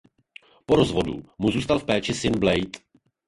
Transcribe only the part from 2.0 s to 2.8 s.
syn Blade.